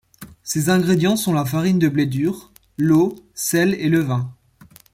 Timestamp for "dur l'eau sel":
2.07-3.75